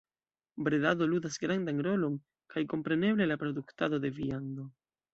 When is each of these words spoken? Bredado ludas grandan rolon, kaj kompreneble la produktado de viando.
Bredado 0.67 1.07
ludas 1.11 1.37
grandan 1.43 1.83
rolon, 1.89 2.17
kaj 2.57 2.65
kompreneble 2.75 3.31
la 3.33 3.41
produktado 3.47 4.05
de 4.09 4.17
viando. 4.21 4.71